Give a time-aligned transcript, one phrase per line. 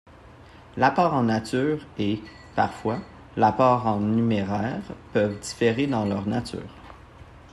[0.77, 2.23] L'apport en nature et,
[2.55, 2.97] parfois,
[3.37, 4.81] l'apport en numéraire
[5.13, 6.73] peuvent différer dans leur nature.